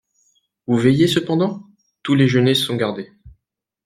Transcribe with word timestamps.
Vous 0.65 0.77
veillez 0.77 1.07
cependant? 1.07 1.63
Tous 2.01 2.15
les 2.15 2.27
genêts 2.27 2.55
sont 2.55 2.75
gardés. 2.75 3.11